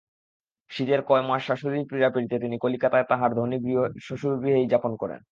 [0.71, 3.57] শীতের কয় মাস শাশুড়ির পীড়াপীড়িতে তিনি কলিকাতায় তাঁহার ধনী
[3.99, 5.21] শ্বশুরগৃহেই যাপন করেন।